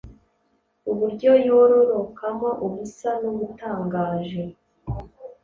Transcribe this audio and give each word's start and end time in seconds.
uburyo 0.91 1.31
yororokamo 1.47 2.49
busa 2.73 3.09
n’ubutangaje 3.21 4.41